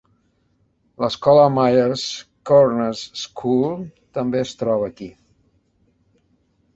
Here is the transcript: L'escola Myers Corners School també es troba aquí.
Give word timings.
L'escola 1.03 1.41
Myers 1.57 2.05
Corners 2.51 3.01
School 3.25 3.75
també 4.19 4.41
es 4.47 4.55
troba 4.63 4.89
aquí. 4.93 5.11